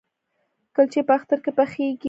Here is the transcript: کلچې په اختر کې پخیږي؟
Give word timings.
کلچې 0.75 1.01
په 1.07 1.13
اختر 1.17 1.37
کې 1.43 1.51
پخیږي؟ 1.57 1.95